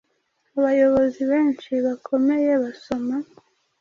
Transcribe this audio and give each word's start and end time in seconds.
Abayobozi 0.57 1.21
benshi 1.31 1.71
bakomeye 1.85 2.51
basoma 2.63 3.15